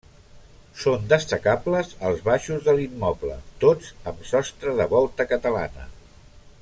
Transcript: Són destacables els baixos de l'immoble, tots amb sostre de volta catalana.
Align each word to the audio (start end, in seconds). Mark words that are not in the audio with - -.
Són 0.83 1.03
destacables 1.11 1.91
els 2.09 2.23
baixos 2.29 2.65
de 2.69 2.75
l'immoble, 2.79 3.37
tots 3.65 3.93
amb 4.13 4.25
sostre 4.31 4.75
de 4.81 4.89
volta 4.95 5.29
catalana. 5.35 5.87